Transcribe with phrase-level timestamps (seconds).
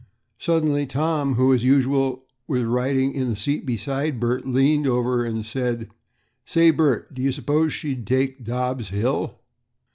[0.39, 5.45] Suddenly Tom, who, as usual, was riding in the seat beside Bert, leaned over and
[5.45, 5.91] said,
[6.43, 9.37] "Say, Bert, do you suppose she would take Dobb's hill?"